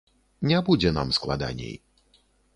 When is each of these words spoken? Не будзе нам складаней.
Не 0.51 0.61
будзе 0.69 0.93
нам 0.97 1.13
складаней. 1.19 1.75